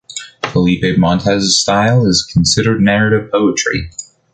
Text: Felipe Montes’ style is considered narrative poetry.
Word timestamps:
Felipe 0.51 0.97
Montes’ 0.97 1.57
style 1.59 2.07
is 2.07 2.23
considered 2.33 2.81
narrative 2.81 3.29
poetry. 3.29 3.91